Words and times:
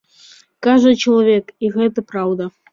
Кажа 0.67 0.93
чалавек, 1.05 1.55
і 1.65 1.73
гэта 1.79 2.09
праўда. 2.11 2.43